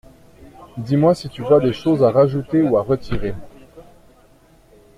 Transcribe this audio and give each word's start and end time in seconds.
Dis-moi 0.77 1.13
si 1.13 1.29
tu 1.29 1.43
vois 1.43 1.59
des 1.59 1.73
choses 1.73 2.03
à 2.03 2.09
rajouter 2.09 2.63
ou 2.63 2.75
à 2.75 2.81
retirer. 2.81 3.35